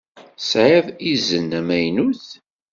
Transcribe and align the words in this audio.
Tesɛiḍ 0.37 0.87
izen 1.13 1.47
amaynut. 1.59 2.25